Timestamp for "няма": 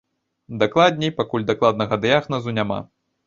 2.61-2.81